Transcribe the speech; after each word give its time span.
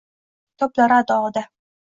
Kitoblari 0.57 0.95
ardogʼida 0.97 1.43